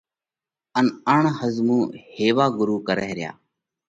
[0.77, 1.79] ان اڻ ۿزمُو
[2.13, 3.31] هيوا ڳرُو ڪرئه ريا.